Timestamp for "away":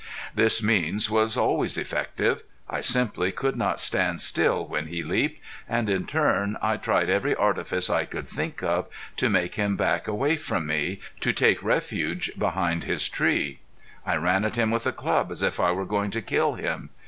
10.07-10.37